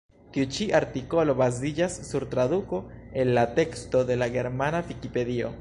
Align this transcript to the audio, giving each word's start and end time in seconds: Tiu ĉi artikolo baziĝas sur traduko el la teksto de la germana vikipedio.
Tiu 0.35 0.45
ĉi 0.53 0.65
artikolo 0.79 1.35
baziĝas 1.41 1.99
sur 2.09 2.27
traduko 2.33 2.81
el 3.25 3.35
la 3.41 3.47
teksto 3.63 4.05
de 4.13 4.21
la 4.23 4.33
germana 4.39 4.85
vikipedio. 4.91 5.49